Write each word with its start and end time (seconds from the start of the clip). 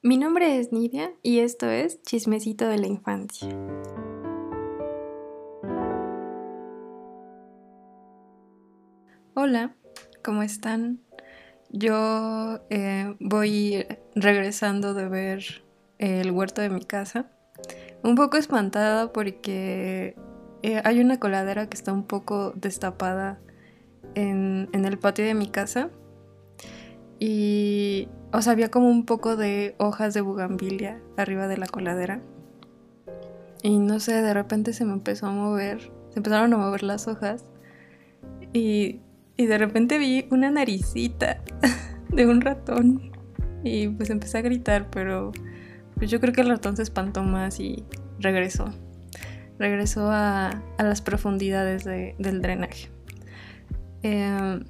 Mi 0.00 0.16
nombre 0.16 0.60
es 0.60 0.70
Nidia 0.70 1.12
y 1.24 1.40
esto 1.40 1.68
es 1.68 2.00
Chismecito 2.02 2.68
de 2.68 2.78
la 2.78 2.86
Infancia. 2.86 3.48
Hola, 9.34 9.74
¿cómo 10.22 10.44
están? 10.44 11.00
Yo 11.70 12.60
eh, 12.70 13.16
voy 13.18 13.88
regresando 14.14 14.94
de 14.94 15.08
ver 15.08 15.64
el 15.98 16.30
huerto 16.30 16.60
de 16.60 16.70
mi 16.70 16.84
casa. 16.84 17.32
Un 18.04 18.14
poco 18.14 18.36
espantada 18.36 19.12
porque 19.12 20.14
eh, 20.62 20.80
hay 20.84 21.00
una 21.00 21.18
coladera 21.18 21.68
que 21.68 21.76
está 21.76 21.92
un 21.92 22.04
poco 22.04 22.52
destapada 22.52 23.40
en, 24.14 24.68
en 24.72 24.84
el 24.84 24.96
patio 25.00 25.24
de 25.24 25.34
mi 25.34 25.48
casa. 25.48 25.90
Y, 27.18 28.08
o 28.32 28.42
sea, 28.42 28.52
había 28.52 28.70
como 28.70 28.88
un 28.88 29.04
poco 29.04 29.36
de 29.36 29.74
hojas 29.78 30.14
de 30.14 30.20
bugambilia 30.20 31.00
arriba 31.16 31.48
de 31.48 31.56
la 31.56 31.66
coladera. 31.66 32.20
Y 33.62 33.78
no 33.78 33.98
sé, 33.98 34.22
de 34.22 34.34
repente 34.34 34.72
se 34.72 34.84
me 34.84 34.92
empezó 34.92 35.26
a 35.26 35.30
mover, 35.30 35.90
se 36.10 36.18
empezaron 36.18 36.52
a 36.54 36.56
mover 36.56 36.82
las 36.82 37.08
hojas. 37.08 37.44
Y, 38.52 39.00
y 39.36 39.46
de 39.46 39.58
repente 39.58 39.98
vi 39.98 40.26
una 40.30 40.50
naricita 40.50 41.42
de 42.10 42.26
un 42.26 42.40
ratón. 42.40 43.12
Y 43.64 43.88
pues 43.88 44.10
empecé 44.10 44.38
a 44.38 44.42
gritar, 44.42 44.88
pero 44.90 45.32
pues 45.96 46.10
yo 46.10 46.20
creo 46.20 46.32
que 46.32 46.42
el 46.42 46.48
ratón 46.48 46.76
se 46.76 46.82
espantó 46.82 47.24
más 47.24 47.58
y 47.58 47.84
regresó. 48.20 48.66
Regresó 49.58 50.12
a, 50.12 50.62
a 50.78 50.82
las 50.84 51.02
profundidades 51.02 51.84
de, 51.84 52.14
del 52.20 52.40
drenaje. 52.40 52.90
Eh, 54.04 54.60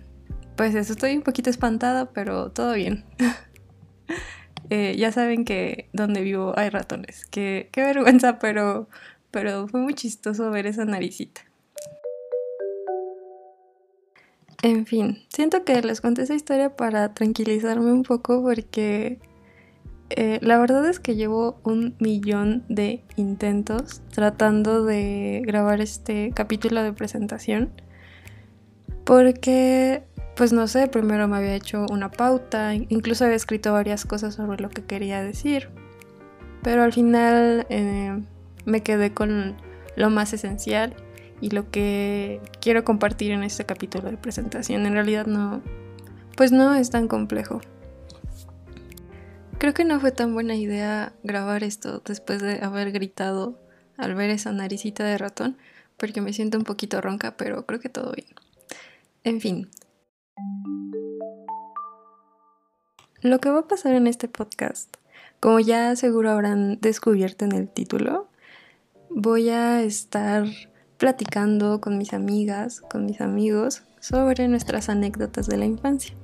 pues 0.59 0.75
eso, 0.75 0.93
estoy 0.93 1.17
un 1.17 1.23
poquito 1.23 1.51
espantada, 1.51 2.11
pero 2.11 2.51
todo 2.51 2.75
bien. 2.75 3.05
eh, 4.71 4.97
ya 4.99 5.13
saben 5.13 5.45
que 5.45 5.89
donde 5.93 6.21
vivo 6.21 6.53
hay 6.57 6.69
ratones. 6.69 7.27
Qué, 7.27 7.71
vergüenza, 7.77 8.41
pero, 8.41 8.89
pero 9.31 9.69
fue 9.69 9.79
muy 9.79 9.95
chistoso 9.95 10.51
ver 10.51 10.67
esa 10.67 10.85
naricita. 10.85 11.43
En 14.65 14.85
fin, 14.85 15.23
siento 15.29 15.65
que 15.65 15.81
les 15.81 16.01
conté 16.01 16.23
esa 16.23 16.35
historia 16.35 16.75
para 16.75 17.15
tranquilizarme 17.15 17.93
un 17.93 18.03
poco 18.03 18.43
porque 18.43 19.21
eh, 20.11 20.41
la 20.43 20.59
verdad 20.59 20.89
es 20.89 20.99
que 20.99 21.15
llevo 21.15 21.61
un 21.63 21.95
millón 22.01 22.65
de 22.69 23.05
intentos 23.15 24.03
tratando 24.11 24.85
de 24.85 25.41
grabar 25.47 25.81
este 25.81 26.33
capítulo 26.35 26.83
de 26.83 26.93
presentación 26.93 27.71
porque 29.05 30.03
pues 30.39 30.53
no 30.53 30.69
sé, 30.69 30.87
primero 30.87 31.27
me 31.27 31.37
había 31.37 31.57
hecho 31.57 31.85
una 31.91 32.13
pauta, 32.13 32.73
incluso 32.73 33.25
había 33.25 33.35
escrito 33.35 33.73
varias 33.73 34.07
cosas 34.07 34.37
sobre 34.37 34.63
lo 34.63 34.71
que 34.71 34.85
quería 34.85 35.21
decir, 35.21 35.69
pero 36.63 36.85
al 36.85 36.93
final 36.93 37.67
eh, 37.71 38.23
me 38.65 38.85
quedé 38.85 39.13
con 39.13 39.57
lo 39.97 40.11
más 40.11 40.33
esencial 40.33 40.95
y 41.41 41.51
lo 41.51 41.73
que 41.73 42.41
quiero 42.61 42.85
compartir 42.85 43.33
en 43.33 43.43
este 43.43 43.67
capítulo 43.67 44.13
de 44.13 44.17
presentación. 44.17 44.87
En 44.87 44.93
realidad 44.93 45.27
no, 45.27 45.61
pues 46.37 46.53
no 46.53 46.73
es 46.73 46.91
tan 46.91 47.09
complejo. 47.09 47.61
Creo 49.59 49.75
que 49.75 49.85
no 49.85 49.99
fue 49.99 50.13
tan 50.13 50.35
buena 50.35 50.55
idea 50.55 51.15
grabar 51.25 51.65
esto 51.65 52.01
después 52.05 52.41
de 52.41 52.61
haber 52.63 52.93
gritado 52.93 53.59
al 53.97 54.15
ver 54.15 54.31
esa 54.31 54.53
naricita 54.53 55.03
de 55.03 55.19
ratón, 55.19 55.59
porque 55.97 56.21
me 56.21 56.33
siento 56.33 56.59
un 56.59 56.65
poquito 56.65 57.01
ronca, 57.01 57.37
pero 57.37 57.67
creo 57.67 57.81
que 57.81 57.89
todo 57.89 58.13
bien. 58.13 58.29
En 59.25 59.41
fin, 59.41 59.69
lo 63.21 63.41
que 63.41 63.51
va 63.51 63.61
a 63.61 63.69
pasar 63.69 63.95
en 63.95 64.07
este 64.07 64.29
podcast, 64.29 64.97
como 65.41 65.59
ya 65.61 65.97
seguro 65.97 66.31
habrán 66.31 66.79
descubierto 66.81 67.45
en 67.45 67.53
el 67.53 67.69
título, 67.69 68.29
voy 69.11 69.49
a 69.49 69.83
estar 69.83 70.47
platicando 70.99 71.81
con 71.81 71.99
mis 71.99 72.13
amigas, 72.13 72.81
con 72.81 73.07
mis 73.07 73.21
amigos, 73.21 73.83
sobre 74.01 74.47
nuestras 74.47 74.89
anécdotas 74.89 75.47
de 75.49 75.57
la 75.57 75.65
infancia. 75.65 76.15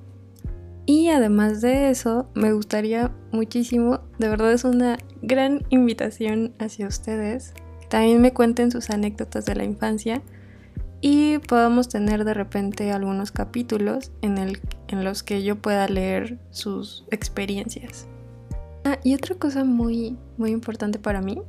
Y 0.86 1.08
además 1.08 1.60
de 1.60 1.90
eso, 1.90 2.28
me 2.34 2.52
gustaría 2.52 3.10
muchísimo, 3.32 4.00
de 4.18 4.28
verdad 4.28 4.52
es 4.52 4.64
una 4.64 4.98
gran 5.22 5.64
invitación 5.70 6.54
hacia 6.60 6.86
ustedes, 6.86 7.54
también 7.88 8.20
me 8.20 8.32
cuenten 8.32 8.70
sus 8.70 8.90
anécdotas 8.90 9.46
de 9.46 9.56
la 9.56 9.64
infancia 9.64 10.22
y 11.06 11.36
podamos 11.36 11.90
tener 11.90 12.24
de 12.24 12.32
repente 12.32 12.90
algunos 12.90 13.30
capítulos 13.30 14.10
en, 14.22 14.38
el, 14.38 14.62
en 14.88 15.04
los 15.04 15.22
que 15.22 15.42
yo 15.42 15.60
pueda 15.60 15.86
leer 15.86 16.38
sus 16.50 17.04
experiencias. 17.10 18.06
Ah, 18.86 18.98
y 19.04 19.14
otra 19.14 19.34
cosa 19.34 19.64
muy, 19.64 20.16
muy 20.38 20.50
importante 20.50 20.98
para 20.98 21.20
mí 21.20 21.42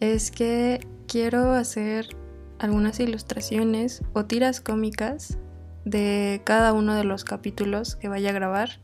es 0.00 0.30
que 0.30 0.80
quiero 1.06 1.52
hacer 1.52 2.16
algunas 2.58 2.98
ilustraciones 3.00 4.02
o 4.14 4.24
tiras 4.24 4.62
cómicas 4.62 5.36
de 5.84 6.40
cada 6.44 6.72
uno 6.72 6.94
de 6.94 7.04
los 7.04 7.22
capítulos 7.24 7.96
que 7.96 8.08
vaya 8.08 8.30
a 8.30 8.32
grabar, 8.32 8.80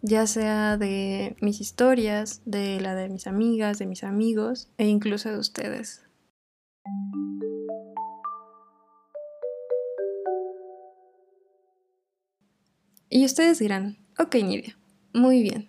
ya 0.00 0.26
sea 0.26 0.78
de 0.78 1.36
mis 1.42 1.60
historias, 1.60 2.40
de 2.46 2.80
la 2.80 2.94
de 2.94 3.10
mis 3.10 3.26
amigas, 3.26 3.78
de 3.78 3.84
mis 3.84 4.02
amigos 4.02 4.70
e 4.78 4.86
incluso 4.86 5.28
de 5.28 5.36
ustedes. 5.36 6.06
Y 13.16 13.24
ustedes 13.24 13.60
dirán, 13.60 13.96
ok 14.18 14.34
Nidia, 14.42 14.76
muy 15.12 15.40
bien, 15.40 15.68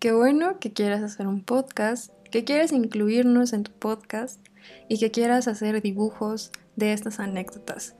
qué 0.00 0.10
bueno 0.10 0.58
que 0.58 0.72
quieras 0.72 1.00
hacer 1.00 1.28
un 1.28 1.44
podcast, 1.44 2.12
que 2.32 2.42
quieras 2.42 2.72
incluirnos 2.72 3.52
en 3.52 3.62
tu 3.62 3.70
podcast 3.70 4.44
y 4.88 4.98
que 4.98 5.12
quieras 5.12 5.46
hacer 5.46 5.80
dibujos 5.80 6.50
de 6.74 6.92
estas 6.92 7.20
anécdotas. 7.20 7.94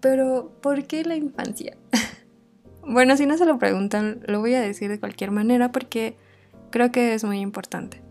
Pero, 0.00 0.50
¿por 0.60 0.84
qué 0.88 1.04
la 1.04 1.14
infancia? 1.14 1.76
bueno, 2.82 3.16
si 3.16 3.24
no 3.24 3.38
se 3.38 3.46
lo 3.46 3.56
preguntan, 3.60 4.18
lo 4.26 4.40
voy 4.40 4.54
a 4.54 4.60
decir 4.60 4.90
de 4.90 4.98
cualquier 4.98 5.30
manera 5.30 5.70
porque 5.70 6.16
creo 6.70 6.90
que 6.90 7.14
es 7.14 7.22
muy 7.22 7.38
importante. 7.38 8.02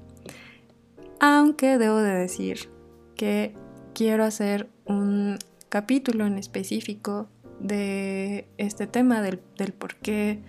Aunque 1.20 1.78
debo 1.78 1.98
de 1.98 2.14
decir 2.14 2.70
que 3.18 3.54
quiero 3.94 4.24
hacer 4.24 4.70
un 4.86 5.38
capítulo 5.68 6.26
en 6.26 6.38
específico 6.38 7.28
de 7.63 8.47
este 8.57 8.85
tema, 8.88 9.22
del, 9.22 9.40
por 9.40 9.96
qué 9.96 10.44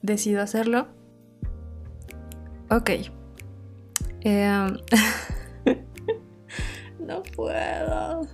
decido 0.00 0.40
hacerlo. 0.40 0.86
Ok. 2.70 2.90
Em, 4.22 4.76
no 7.00 7.22
puedo. 7.34 8.26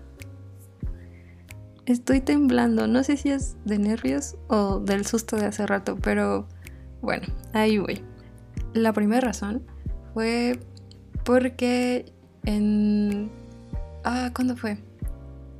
Estoy 1.87 2.21
temblando. 2.21 2.87
No 2.87 3.03
sé 3.03 3.17
si 3.17 3.31
es 3.31 3.57
de 3.65 3.79
nervios 3.79 4.37
o 4.49 4.79
del 4.79 5.05
susto 5.07 5.37
de 5.37 5.47
hace 5.47 5.67
rato, 5.67 5.97
pero 6.01 6.47
bueno, 7.01 7.27
ahí 7.55 7.79
voy. 7.79 8.05
La 8.75 8.93
primera 8.93 9.21
razón 9.21 9.63
fue 10.15 10.61
porque 11.25 12.13
en... 12.45 13.31
Ah, 14.05 14.31
¿cuándo 14.35 14.57
fue? 14.57 14.79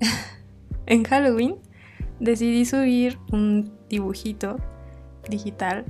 en 0.87 1.05
Halloween 1.05 1.57
decidí 2.23 2.65
subir 2.65 3.19
un 3.33 3.73
dibujito 3.89 4.57
digital. 5.29 5.85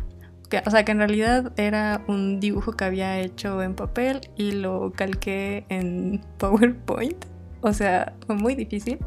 O 0.67 0.71
sea, 0.71 0.85
que 0.85 0.93
en 0.93 0.99
realidad 0.99 1.53
era 1.57 2.03
un 2.09 2.41
dibujo 2.41 2.73
que 2.73 2.85
había 2.85 3.19
hecho 3.21 3.63
en 3.63 3.75
papel 3.75 4.21
y 4.37 4.53
lo 4.53 4.93
calqué 4.93 5.65
en 5.69 6.21
PowerPoint. 6.39 7.25
O 7.61 7.73
sea, 7.73 8.15
fue 8.27 8.35
muy 8.35 8.55
difícil 8.55 8.99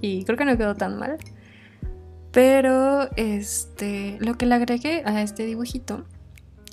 y 0.00 0.24
creo 0.24 0.36
que 0.36 0.44
no 0.44 0.58
quedó 0.58 0.74
tan 0.74 0.98
mal. 0.98 1.18
Pero 2.32 3.08
este, 3.16 4.18
lo 4.20 4.34
que 4.34 4.44
le 4.44 4.54
agregué 4.54 5.02
a 5.06 5.22
este 5.22 5.46
dibujito. 5.46 6.04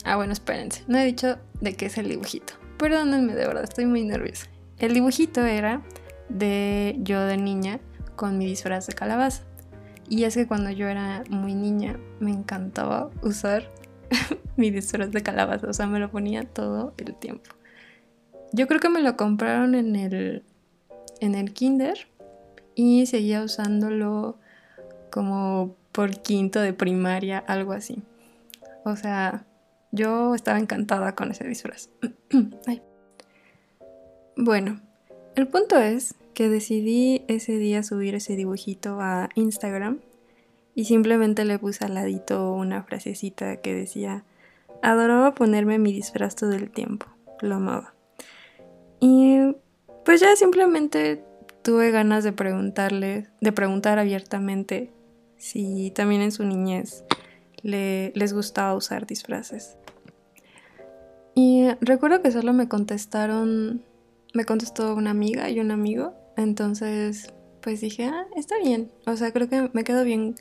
Ah, 0.03 0.17
bueno, 0.17 0.33
espérense, 0.33 0.83
no 0.87 0.97
he 0.97 1.05
dicho 1.05 1.37
de 1.61 1.75
qué 1.75 1.85
es 1.85 1.97
el 1.97 2.09
dibujito. 2.09 2.53
Perdónenme, 2.77 3.35
de 3.35 3.47
verdad, 3.47 3.63
estoy 3.63 3.85
muy 3.85 4.03
nerviosa. 4.03 4.47
El 4.79 4.93
dibujito 4.93 5.45
era 5.45 5.81
de 6.27 6.97
yo 6.99 7.21
de 7.21 7.37
niña 7.37 7.79
con 8.17 8.37
mi 8.37 8.45
disfraz 8.45 8.87
de 8.87 8.93
calabaza. 8.93 9.43
Y 10.09 10.25
es 10.25 10.35
que 10.35 10.47
cuando 10.47 10.69
yo 10.69 10.87
era 10.87 11.23
muy 11.29 11.53
niña 11.53 11.97
me 12.19 12.31
encantaba 12.31 13.09
usar 13.21 13.69
mi 14.57 14.69
disfraz 14.69 15.11
de 15.11 15.23
calabaza, 15.23 15.67
o 15.67 15.73
sea, 15.73 15.87
me 15.87 15.99
lo 15.99 16.11
ponía 16.11 16.43
todo 16.43 16.93
el 16.97 17.15
tiempo. 17.15 17.51
Yo 18.51 18.67
creo 18.67 18.79
que 18.79 18.89
me 18.89 19.01
lo 19.01 19.17
compraron 19.17 19.75
en 19.75 19.95
el, 19.95 20.43
en 21.19 21.35
el 21.35 21.53
kinder 21.53 22.07
y 22.75 23.05
seguía 23.05 23.41
usándolo 23.41 24.37
como 25.11 25.75
por 25.91 26.21
quinto 26.21 26.59
de 26.59 26.73
primaria, 26.73 27.39
algo 27.39 27.73
así. 27.73 28.03
O 28.83 28.95
sea, 28.95 29.45
yo 29.91 30.35
estaba 30.35 30.59
encantada 30.59 31.15
con 31.15 31.31
ese 31.31 31.47
disfraz. 31.47 31.89
Bueno, 34.35 34.81
el 35.35 35.47
punto 35.47 35.77
es 35.77 36.15
que 36.33 36.49
decidí 36.49 37.23
ese 37.27 37.57
día 37.57 37.83
subir 37.83 38.15
ese 38.15 38.35
dibujito 38.35 38.99
a 38.99 39.29
Instagram 39.35 39.99
y 40.75 40.85
simplemente 40.85 41.45
le 41.45 41.59
puse 41.59 41.85
al 41.85 41.93
ladito 41.93 42.53
una 42.53 42.83
frasecita 42.83 43.57
que 43.57 43.73
decía, 43.73 44.23
adoraba 44.81 45.33
ponerme 45.33 45.79
mi 45.79 45.93
disfraz 45.93 46.35
todo 46.35 46.53
el 46.53 46.71
tiempo, 46.71 47.05
lo 47.41 47.55
amaba. 47.55 47.93
Y 48.99 49.55
pues 50.05 50.21
ya 50.21 50.35
simplemente 50.35 51.23
tuve 51.61 51.91
ganas 51.91 52.23
de 52.23 52.33
preguntarle, 52.33 53.27
de 53.41 53.51
preguntar 53.51 53.99
abiertamente 53.99 54.91
si 55.37 55.91
también 55.91 56.21
en 56.21 56.31
su 56.31 56.43
niñez 56.43 57.03
les 57.61 58.33
gustaba 58.33 58.75
usar 58.75 59.05
disfraces. 59.07 59.77
Y 61.35 61.67
recuerdo 61.81 62.21
que 62.21 62.31
solo 62.31 62.53
me 62.53 62.67
contestaron, 62.67 63.83
me 64.33 64.45
contestó 64.45 64.93
una 64.95 65.11
amiga 65.11 65.49
y 65.49 65.59
un 65.59 65.71
amigo, 65.71 66.13
entonces 66.37 67.33
pues 67.61 67.81
dije, 67.81 68.05
ah, 68.05 68.25
está 68.35 68.57
bien, 68.59 68.91
o 69.05 69.15
sea, 69.15 69.31
creo 69.31 69.47
que 69.47 69.69
me 69.73 69.83
quedo 69.83 70.03
bien, 70.03 70.35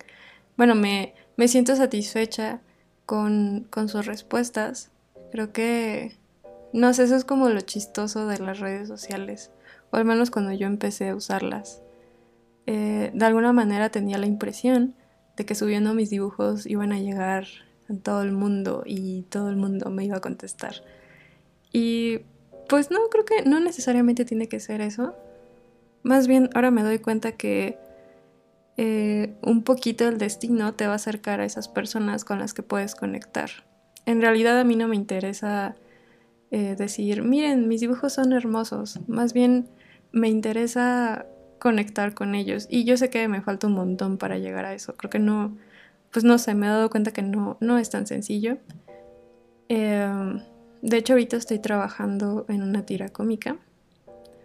bueno, 0.57 0.75
me, 0.75 1.15
me 1.37 1.47
siento 1.47 1.77
satisfecha 1.77 2.61
con, 3.07 3.67
con 3.71 3.89
sus 3.89 4.07
respuestas, 4.07 4.91
creo 5.31 5.53
que, 5.53 6.17
no 6.73 6.93
sé, 6.93 7.05
eso 7.05 7.15
es 7.15 7.25
como 7.25 7.49
lo 7.49 7.61
chistoso 7.61 8.27
de 8.27 8.39
las 8.39 8.59
redes 8.59 8.89
sociales, 8.89 9.53
o 9.91 9.97
al 9.97 10.05
menos 10.05 10.31
cuando 10.31 10.53
yo 10.53 10.67
empecé 10.67 11.11
a 11.11 11.15
usarlas. 11.15 11.83
Eh, 12.67 13.11
de 13.13 13.25
alguna 13.25 13.53
manera 13.53 13.91
tenía 13.91 14.19
la 14.19 14.27
impresión 14.27 14.95
de 15.37 15.45
que 15.45 15.55
subiendo 15.55 15.95
mis 15.95 16.11
dibujos 16.11 16.67
iban 16.67 16.93
a 16.93 17.01
llegar 17.01 17.47
a 17.89 17.95
todo 17.95 18.23
el 18.23 18.33
mundo 18.33 18.85
y 18.87 19.23
todo 19.23 19.49
el 19.51 19.57
mundo 19.57 19.91
me 19.91 20.05
iba 20.05 20.17
a 20.17 20.21
contestar. 20.21 20.75
Y 21.73 22.21
pues 22.69 22.91
no, 22.91 22.99
creo 23.11 23.25
que 23.25 23.43
no 23.43 23.61
necesariamente 23.61 24.25
tiene 24.25 24.49
que 24.49 24.61
ser 24.61 24.81
eso. 24.81 25.15
Más 26.03 26.27
bien 26.27 26.51
ahora 26.55 26.71
me 26.71 26.83
doy 26.83 26.99
cuenta 26.99 27.33
que 27.33 27.79
eh, 28.77 29.35
un 29.43 29.63
poquito 29.63 30.09
el 30.09 30.19
destino 30.19 30.75
te 30.75 30.87
va 30.87 30.95
a 30.95 30.97
acercar 30.97 31.41
a 31.41 31.45
esas 31.45 31.69
personas 31.69 32.25
con 32.25 32.39
las 32.39 32.55
que 32.55 32.63
puedes 32.63 32.95
conectar. 32.95 33.51
En 34.07 34.21
realidad 34.21 34.59
a 34.59 34.65
mí 34.65 34.77
no 34.77 34.89
me 34.89 34.97
interesa 34.97 35.77
eh, 36.51 36.75
decir, 36.77 37.23
miren, 37.23 37.69
mis 37.69 37.81
dibujos 37.81 38.15
son 38.15 38.33
hermosos. 38.33 39.01
Más 39.09 39.33
bien 39.33 39.69
me 40.11 40.29
interesa 40.29 41.27
conectar 41.59 42.15
con 42.15 42.35
ellos. 42.35 42.67
Y 42.69 42.85
yo 42.85 42.97
sé 42.97 43.09
que 43.09 43.29
me 43.29 43.41
falta 43.41 43.69
un 43.69 43.75
montón 43.75 44.19
para 44.19 44.39
llegar 44.39 44.65
a 44.65 44.75
eso. 44.75 44.97
Creo 44.97 45.11
que 45.11 45.19
no, 45.19 45.57
pues 46.11 46.25
no 46.25 46.39
sé, 46.39 46.55
me 46.55 46.67
he 46.67 46.69
dado 46.69 46.91
cuenta 46.91 47.13
que 47.13 47.23
no, 47.23 47.57
no 47.61 47.79
es 47.79 47.89
tan 47.91 48.07
sencillo. 48.07 48.59
Em, 49.69 50.41
de 50.83 50.97
hecho, 50.97 51.13
ahorita 51.13 51.37
estoy 51.37 51.61
trabajando 51.61 52.45
en 52.49 52.63
una 52.63 52.85
tira 52.85 53.11
cómica, 53.11 53.57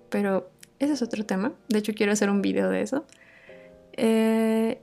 pero 0.09 0.51
ese 0.79 0.93
es 0.93 1.01
otro 1.01 1.25
tema. 1.25 1.53
De 1.69 1.79
hecho, 1.79 1.93
quiero 1.93 2.11
hacer 2.11 2.29
un 2.29 2.41
video 2.41 2.69
de 2.69 2.81
eso. 2.81 3.05
Eh, 3.93 4.81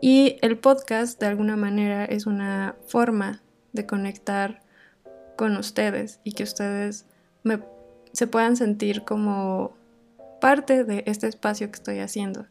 y 0.00 0.36
el 0.42 0.58
podcast, 0.58 1.20
de 1.20 1.26
alguna 1.26 1.56
manera, 1.56 2.04
es 2.04 2.26
una 2.26 2.76
forma 2.86 3.42
de 3.72 3.86
conectar 3.86 4.60
con 5.36 5.56
ustedes 5.56 6.20
y 6.24 6.32
que 6.32 6.42
ustedes 6.42 7.06
se 8.12 8.26
puedan 8.26 8.56
sentir 8.56 9.04
como 9.04 9.76
parte 10.40 10.84
de 10.84 11.04
este 11.06 11.26
espacio 11.28 11.70
que 11.70 11.76
estoy 11.76 11.98
haciendo. 11.98 12.46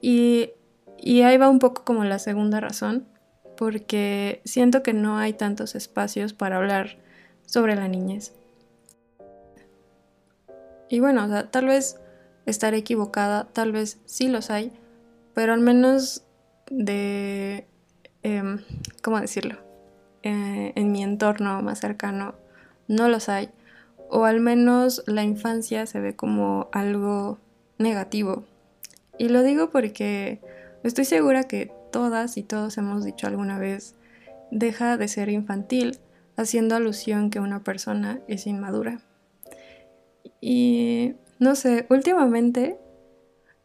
Y, 0.00 0.50
y 0.96 1.22
ahí 1.22 1.36
va 1.36 1.48
un 1.48 1.58
poco 1.58 1.84
como 1.84 2.04
la 2.04 2.18
segunda 2.18 2.60
razón, 2.60 3.06
porque 3.56 4.40
siento 4.44 4.82
que 4.82 4.92
no 4.92 5.18
hay 5.18 5.32
tantos 5.32 5.74
espacios 5.74 6.32
para 6.32 6.56
hablar 6.56 6.98
sobre 7.44 7.74
la 7.74 7.88
niñez. 7.88 8.32
Y 10.88 11.00
bueno, 11.00 11.48
tal 11.48 11.66
vez 11.66 12.00
estaré 12.46 12.78
equivocada, 12.78 13.48
tal 13.52 13.72
vez 13.72 13.98
sí 14.06 14.28
los 14.28 14.50
hay, 14.50 14.72
pero 15.34 15.52
al 15.52 15.60
menos 15.60 16.24
de, 16.70 17.66
em, 18.22 18.60
¿cómo 19.02 19.20
decirlo? 19.20 19.56
Eh, 20.22 20.72
en 20.74 20.92
mi 20.92 21.02
entorno 21.02 21.62
más 21.62 21.78
cercano 21.78 22.34
no 22.88 23.08
los 23.08 23.28
hay 23.28 23.50
o 24.10 24.24
al 24.24 24.40
menos 24.40 25.02
la 25.06 25.22
infancia 25.22 25.86
se 25.86 26.00
ve 26.00 26.16
como 26.16 26.68
algo 26.72 27.38
negativo. 27.78 28.44
Y 29.18 29.28
lo 29.28 29.42
digo 29.42 29.70
porque 29.70 30.40
estoy 30.82 31.04
segura 31.04 31.44
que 31.44 31.70
todas 31.92 32.36
y 32.36 32.42
todos 32.42 32.78
hemos 32.78 33.04
dicho 33.04 33.26
alguna 33.26 33.58
vez, 33.58 33.94
deja 34.50 34.96
de 34.96 35.08
ser 35.08 35.28
infantil, 35.28 35.98
haciendo 36.36 36.76
alusión 36.76 37.30
que 37.30 37.40
una 37.40 37.62
persona 37.64 38.20
es 38.28 38.46
inmadura. 38.46 39.00
Y 40.40 41.14
no 41.38 41.54
sé, 41.54 41.86
últimamente, 41.90 42.78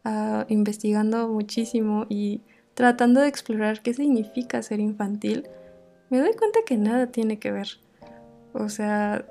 ah, 0.04 0.46
investigando 0.48 1.28
muchísimo 1.28 2.06
y 2.08 2.42
tratando 2.74 3.20
de 3.20 3.28
explorar 3.28 3.82
qué 3.82 3.94
significa 3.94 4.62
ser 4.62 4.80
infantil, 4.80 5.48
me 6.10 6.18
doy 6.18 6.34
cuenta 6.34 6.60
que 6.66 6.76
nada 6.76 7.08
tiene 7.08 7.38
que 7.38 7.52
ver. 7.52 7.68
O 8.52 8.68
sea, 8.68 9.24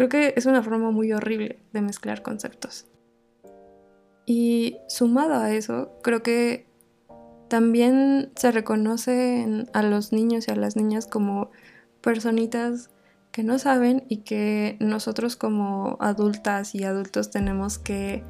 Creo 0.00 0.08
que 0.08 0.32
es 0.34 0.46
una 0.46 0.62
forma 0.62 0.90
muy 0.90 1.12
horrible 1.12 1.58
de 1.74 1.82
mezclar 1.82 2.22
conceptos. 2.22 2.86
Y 4.24 4.78
sumado 4.88 5.34
a 5.34 5.52
eso, 5.52 5.92
creo 6.02 6.22
que 6.22 6.66
también 7.48 8.32
se 8.34 8.50
reconoce 8.50 9.66
a 9.74 9.82
los 9.82 10.12
niños 10.12 10.48
y 10.48 10.52
a 10.52 10.56
las 10.56 10.74
niñas 10.74 11.06
como 11.06 11.50
personitas 12.00 12.88
que 13.32 13.44
no 13.44 13.58
saben 13.58 14.04
y 14.08 14.18
que 14.18 14.76
nosotros 14.80 15.36
como 15.36 15.96
adultas 16.00 16.74
y 16.74 16.84
adultos 16.84 17.30
tenemos 17.30 17.78
que 17.78 18.24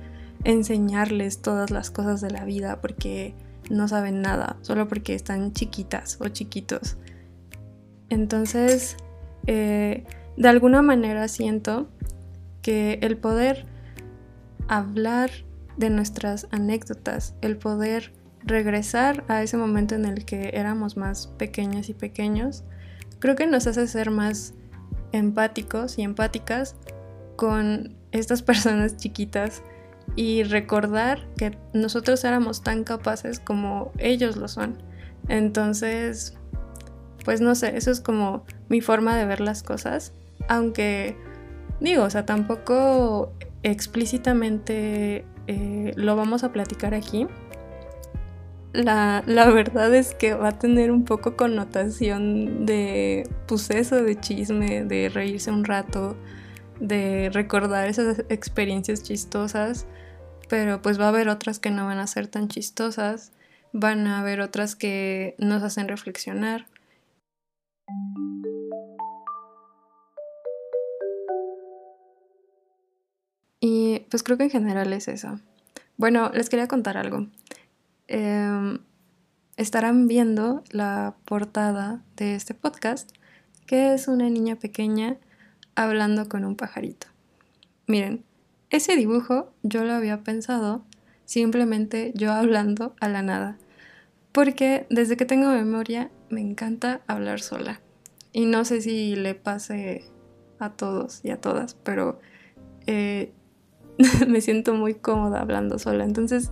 enseñarles 0.44 1.42
todas 1.42 1.70
las 1.70 1.90
cosas 1.90 2.20
de 2.20 2.30
la 2.30 2.44
vida 2.44 2.80
porque 2.80 3.34
no 3.70 3.88
saben 3.88 4.20
nada, 4.20 4.56
solo 4.62 4.88
porque 4.88 5.14
están 5.14 5.52
chiquitas 5.52 6.18
o 6.20 6.28
chiquitos. 6.28 6.96
Entonces, 8.08 8.96
eh, 9.46 10.04
de 10.36 10.48
alguna 10.48 10.82
manera 10.82 11.28
siento 11.28 11.88
que 12.62 12.98
el 13.02 13.16
poder 13.16 13.66
hablar 14.68 15.30
de 15.76 15.90
nuestras 15.90 16.46
anécdotas, 16.50 17.34
el 17.40 17.56
poder 17.56 18.12
regresar 18.42 19.24
a 19.28 19.42
ese 19.42 19.56
momento 19.56 19.94
en 19.94 20.04
el 20.04 20.24
que 20.24 20.50
éramos 20.54 20.96
más 20.96 21.28
pequeñas 21.38 21.88
y 21.88 21.94
pequeños, 21.94 22.64
creo 23.18 23.36
que 23.36 23.46
nos 23.46 23.66
hace 23.66 23.86
ser 23.86 24.10
más 24.10 24.54
empáticos 25.12 25.98
y 25.98 26.02
empáticas 26.02 26.76
con 27.36 27.96
estas 28.12 28.42
personas 28.50 28.96
chiquitas 28.96 29.62
y 30.16 30.42
recordar 30.42 31.26
que 31.36 31.56
nosotros 31.72 32.24
éramos 32.24 32.62
tan 32.62 32.84
capaces 32.84 33.38
como 33.38 33.92
ellos 33.98 34.36
lo 34.36 34.48
son. 34.48 34.82
Entonces, 35.28 36.36
pues 37.24 37.40
no 37.40 37.54
sé, 37.54 37.76
eso 37.76 37.90
es 37.90 38.00
como 38.00 38.44
mi 38.68 38.80
forma 38.80 39.16
de 39.16 39.24
ver 39.26 39.40
las 39.40 39.62
cosas 39.62 40.12
aunque 40.48 41.16
digo, 41.80 42.04
o 42.04 42.10
sea, 42.10 42.26
tampoco 42.26 43.32
explícitamente 43.62 45.24
eh, 45.46 45.92
lo 45.96 46.16
vamos 46.16 46.44
a 46.44 46.52
platicar 46.52 46.94
aquí. 46.94 47.26
La, 48.72 49.22
verdad 49.26 49.92
es 49.94 50.14
que 50.14 50.34
va 50.34 50.50
a 50.50 50.58
tener 50.58 50.92
un 50.92 51.04
poco 51.04 51.36
connotación 51.36 52.66
de 52.66 53.28
pues 53.48 53.68
eso, 53.70 54.02
de 54.02 54.18
chisme, 54.20 54.84
de 54.84 55.08
reírse 55.08 55.50
un 55.50 55.64
rato, 55.64 56.16
de 56.78 57.30
recordar 57.32 57.88
esas 57.88 58.20
experiencias 58.28 59.02
chistosas, 59.02 59.86
pero 60.48 60.82
pues 60.82 61.00
va 61.00 61.06
a 61.06 61.08
haber 61.08 61.28
otras 61.28 61.58
que 61.58 61.72
no 61.72 61.86
van 61.86 61.98
a 61.98 62.06
ser 62.06 62.28
tan 62.28 62.46
chistosas, 62.46 63.32
van 63.72 64.06
a 64.06 64.20
haber 64.20 64.40
otras 64.40 64.76
que 64.76 65.34
nos 65.38 65.64
hacen 65.64 65.88
reflexionar. 65.88 66.66
Y 73.58 74.06
pues 74.10 74.22
creo 74.22 74.38
que 74.38 74.44
en 74.44 74.50
general 74.50 74.92
es 74.92 75.08
eso. 75.08 75.40
Bueno, 75.96 76.30
les 76.32 76.48
quería 76.48 76.68
contar 76.68 76.96
algo. 76.96 77.26
Em, 78.12 78.80
estarán 79.56 80.08
viendo 80.08 80.64
la 80.72 81.14
portada 81.24 82.02
de 82.16 82.34
este 82.34 82.54
podcast, 82.54 83.08
que 83.68 83.94
es 83.94 84.08
una 84.08 84.28
niña 84.28 84.56
pequeña 84.56 85.16
hablando 85.76 86.28
con 86.28 86.44
un 86.44 86.56
pajarito. 86.56 87.06
Miren, 87.86 88.24
ese 88.70 88.96
dibujo 88.96 89.52
yo 89.62 89.84
lo 89.84 89.92
había 89.92 90.24
pensado 90.24 90.84
simplemente 91.24 92.10
yo 92.16 92.32
hablando 92.32 92.96
a 93.00 93.08
la 93.08 93.22
nada, 93.22 93.58
porque 94.32 94.88
desde 94.90 95.16
que 95.16 95.24
tengo 95.24 95.48
memoria 95.50 96.10
me 96.30 96.40
encanta 96.40 97.02
hablar 97.06 97.40
sola. 97.40 97.80
Y 98.32 98.46
no 98.46 98.64
sé 98.64 98.80
si 98.80 99.14
le 99.14 99.36
pase 99.36 100.02
a 100.58 100.70
todos 100.70 101.20
y 101.24 101.30
a 101.30 101.40
todas, 101.40 101.74
pero 101.74 102.18
eh, 102.88 103.32
me 104.26 104.40
siento 104.40 104.74
muy 104.74 104.94
cómoda 104.94 105.40
hablando 105.40 105.78
sola. 105.78 106.02
Entonces, 106.02 106.50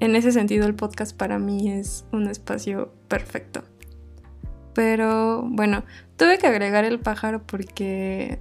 en 0.00 0.16
ese 0.16 0.32
sentido, 0.32 0.66
el 0.66 0.74
podcast 0.74 1.16
para 1.16 1.38
mí 1.38 1.70
es 1.70 2.04
un 2.12 2.28
espacio 2.28 2.92
perfecto. 3.08 3.62
Pero 4.74 5.42
bueno, 5.48 5.84
tuve 6.16 6.38
que 6.38 6.46
agregar 6.46 6.84
el 6.84 6.98
pájaro 6.98 7.42
porque 7.46 8.40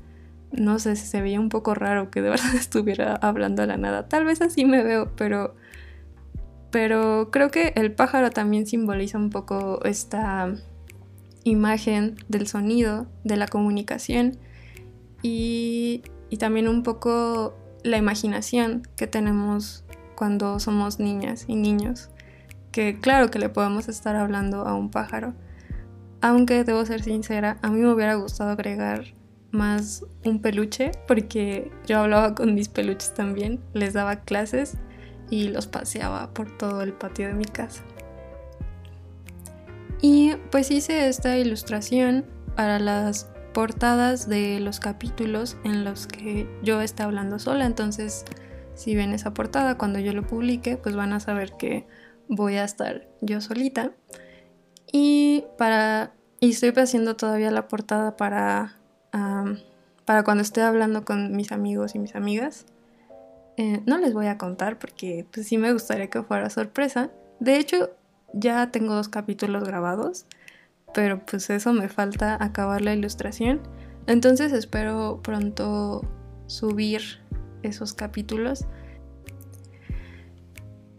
no 0.51 0.79
sé 0.79 0.95
si 0.95 1.05
se 1.05 1.22
veía 1.22 1.39
un 1.39 1.50
poco 1.50 1.74
raro 1.75 2.10
que 2.10 2.22
de 2.22 2.29
verdad 2.31 2.55
estuviera 2.55 3.15
hablando 3.15 3.63
a 3.63 3.65
la 3.65 3.77
nada. 3.77 4.07
Tal 4.07 4.25
vez 4.25 4.41
así 4.41 4.65
me 4.65 4.83
veo, 4.83 5.12
pero 5.15 5.55
pero 6.72 7.29
creo 7.29 7.51
que 7.51 7.72
el 7.75 7.91
pájaro 7.91 8.31
también 8.31 8.65
simboliza 8.65 9.19
un 9.19 9.29
poco 9.29 9.79
esta 9.86 10.55
imagen, 11.43 12.15
del 12.29 12.48
sonido, 12.48 13.05
de 13.24 13.38
la 13.38 13.48
comunicación 13.48 14.39
y, 15.22 16.01
y 16.31 16.38
también 16.38 16.67
un 16.67 16.81
poco 16.81 17.53
la 17.83 17.98
imaginación 17.98 18.81
que 18.95 19.05
tenemos 19.05 19.83
cuando 20.15 20.60
somos 20.60 21.00
niñas 21.00 21.46
y 21.48 21.55
niños. 21.55 22.10
Que 22.72 23.00
claro 23.00 23.29
que 23.29 23.39
le 23.39 23.50
podemos 23.50 23.88
estar 23.88 24.15
hablando 24.15 24.65
a 24.67 24.74
un 24.74 24.89
pájaro. 24.89 25.34
Aunque 26.22 26.63
debo 26.63 26.86
ser 26.86 27.03
sincera, 27.03 27.58
a 27.62 27.70
mí 27.70 27.79
me 27.79 27.91
hubiera 27.93 28.15
gustado 28.15 28.51
agregar 28.51 29.03
más 29.51 30.03
un 30.25 30.41
peluche 30.41 30.91
porque 31.08 31.72
yo 31.86 32.00
hablaba 32.00 32.34
con 32.34 32.55
mis 32.55 32.70
peluches 32.70 33.13
también, 33.13 33.60
les 33.74 33.93
daba 33.93 34.22
clases 34.22 34.77
y 35.29 35.50
los 35.50 35.67
paseaba 35.67 36.34
por 36.34 36.58
todo 36.58 36.82
el 36.82 36.93
patio 36.93 37.27
de 37.27 37.34
mi 37.34 37.46
casa. 37.46 37.84
Y 40.01 40.36
pues 40.51 40.70
hice 40.72 41.08
esta 41.08 41.38
ilustración 41.38 42.25
para 42.55 42.79
las 42.79 43.29
portadas 43.53 44.27
de 44.27 44.60
los 44.60 44.79
capítulos 44.79 45.58
en 45.63 45.86
los 45.86 46.08
que 46.08 46.50
yo 46.62 46.82
estaba 46.82 47.08
hablando 47.08 47.39
sola. 47.39 47.65
Entonces, 47.65 48.25
si 48.75 48.96
ven 48.96 49.13
esa 49.13 49.34
portada 49.34 49.77
cuando 49.77 50.00
yo 50.00 50.13
lo 50.13 50.25
publique, 50.25 50.77
pues 50.77 50.96
van 50.96 51.13
a 51.13 51.20
saber 51.20 51.53
que 51.53 51.86
voy 52.27 52.56
a 52.56 52.63
estar 52.63 53.08
yo 53.22 53.42
solita. 53.42 53.92
Y 54.92 55.46
para 55.58 56.13
y 56.39 56.51
estoy 56.51 56.74
haciendo 56.75 57.15
todavía 57.15 57.51
la 57.51 57.68
portada 57.68 58.18
para 58.18 58.77
para 60.06 60.24
cuando 60.24 60.42
esté 60.42 60.62
hablando 60.62 61.06
con 61.06 61.36
mis 61.36 61.51
amigos 61.51 61.96
y 61.96 62.00
mis 62.00 62.15
amigas. 62.15 62.65
Eh, 63.58 63.82
no 63.86 64.00
les 64.00 64.13
voy 64.13 64.27
a 64.27 64.38
contar 64.38 64.80
porque 64.80 65.25
pues 65.32 65.48
sí 65.48 65.58
me 65.58 65.72
gustaría 65.72 66.10
que 66.10 66.24
fuera 66.24 66.50
sorpresa. 66.50 67.12
De 67.39 67.58
hecho, 67.58 67.92
ya 68.34 68.72
tengo 68.72 68.96
dos 68.96 69.10
capítulos 69.10 69.63
grabados, 69.63 70.25
pero 70.94 71.24
pues 71.25 71.50
eso 71.50 71.72
me 71.74 71.88
falta 71.89 72.44
acabar 72.44 72.82
la 72.82 72.94
ilustración. 72.94 73.62
Entonces 74.08 74.51
espero 74.51 75.22
pronto 75.24 76.01
subir 76.48 77.22
esos 77.63 77.93
capítulos. 77.93 78.65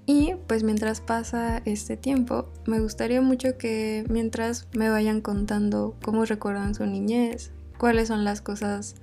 Y 0.07 0.35
pues 0.47 0.65
mientras 0.65 1.01
pasa 1.01 1.63
este 1.65 1.97
tiempo, 1.97 2.53
me 2.67 2.81
gustaría 2.81 3.23
mucho 3.23 3.57
que 3.57 4.05
mientras 4.11 4.69
me 4.77 4.91
vayan 4.91 5.23
contando 5.23 5.97
cómo 6.05 6.27
recuerdan 6.27 6.75
su 6.75 6.85
niñez, 6.85 7.53
cuáles 7.79 8.09
son 8.09 8.25
las 8.25 8.43
cosas 8.43 8.97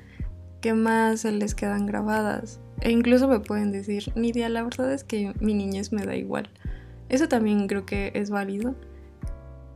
que 0.61 0.73
más 0.73 1.21
se 1.21 1.31
les 1.31 1.55
quedan 1.55 1.87
grabadas. 1.87 2.59
E 2.81 2.91
incluso 2.91 3.27
me 3.27 3.39
pueden 3.39 3.71
decir, 3.71 4.11
Nidia, 4.15 4.47
la 4.49 4.63
verdad 4.63 4.93
es 4.93 5.03
que 5.03 5.33
mi 5.39 5.55
niñez 5.55 5.91
me 5.91 6.05
da 6.05 6.15
igual. 6.15 6.49
Eso 7.09 7.27
también 7.27 7.67
creo 7.67 7.85
que 7.85 8.11
es 8.13 8.29
válido. 8.29 8.75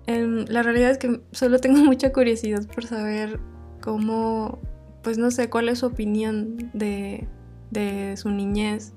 Em, 0.08 0.46
la 0.48 0.62
realidad 0.62 0.92
es 0.92 1.00
que 1.00 1.22
solo 1.32 1.60
tengo 1.60 1.78
mucha 1.84 2.14
curiosidad 2.14 2.66
por 2.68 2.86
saber 2.86 3.40
cómo, 3.82 4.60
pues 5.04 5.18
no 5.18 5.32
sé, 5.32 5.50
cuál 5.50 5.70
es 5.70 5.80
su 5.80 5.88
opinión 5.88 6.70
de, 6.74 7.28
de 7.72 8.16
su 8.18 8.30
niñez, 8.30 8.94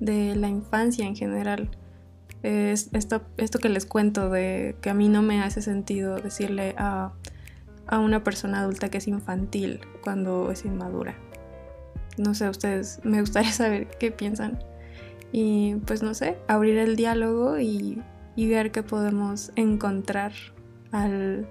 de 0.00 0.34
la 0.36 0.48
infancia 0.48 1.06
en 1.06 1.16
general. 1.16 1.70
Es 2.42 2.88
esto, 2.92 3.22
esto 3.36 3.58
que 3.58 3.68
les 3.68 3.84
cuento 3.84 4.30
de 4.30 4.76
que 4.80 4.90
a 4.90 4.94
mí 4.94 5.08
no 5.08 5.20
me 5.20 5.42
hace 5.42 5.60
sentido 5.60 6.16
decirle 6.16 6.74
a 6.78 7.12
a 7.90 7.98
una 7.98 8.22
persona 8.22 8.60
adulta 8.60 8.88
que 8.88 8.98
es 8.98 9.08
infantil 9.08 9.80
cuando 10.02 10.50
es 10.50 10.64
inmadura. 10.64 11.16
No 12.16 12.34
sé, 12.34 12.48
ustedes, 12.48 13.00
me 13.02 13.20
gustaría 13.20 13.52
saber 13.52 13.88
qué 13.98 14.10
piensan. 14.10 14.62
Y 15.32 15.76
pues 15.86 16.02
no 16.02 16.14
sé, 16.14 16.38
abrir 16.48 16.78
el 16.78 16.96
diálogo 16.96 17.58
y, 17.58 18.00
ver 18.36 18.72
qué 18.72 18.82
podemos 18.82 19.52
encontrar 19.54 20.32
al, 20.92 21.46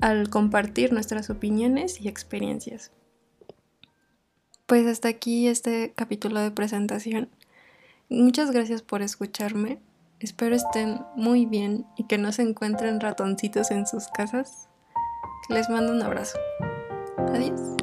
al 0.00 0.28
compartir 0.28 0.92
nuestras 0.92 1.30
opiniones 1.30 2.00
y 2.02 2.08
experiencias. 2.08 2.92
Pues 4.66 4.86
hasta 4.86 5.08
aquí 5.08 5.48
este 5.48 5.92
capítulo 5.94 6.40
de 6.40 6.50
presentación. 6.50 7.28
Muchas 8.08 8.50
gracias 8.50 8.82
por 8.82 9.02
escucharme. 9.02 9.78
Espero 10.20 10.54
estén 10.54 11.00
muy 11.16 11.46
bien 11.46 11.84
y 11.96 12.04
que 12.04 12.18
no 12.18 12.30
se 12.32 12.42
encuentren 12.42 13.00
ratoncitos 13.00 13.70
en 13.70 13.86
sus 13.86 14.08
casas. 14.08 14.68
Les 15.48 15.68
mando 15.68 15.92
un 15.92 16.02
abrazo. 16.02 16.38
Adiós. 17.34 17.81